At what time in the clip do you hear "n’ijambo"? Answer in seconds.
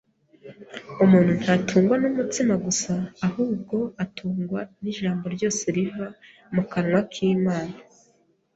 4.81-5.25